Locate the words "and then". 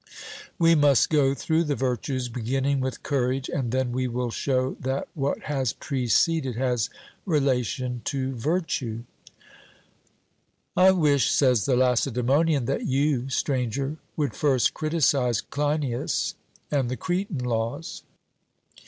3.49-3.91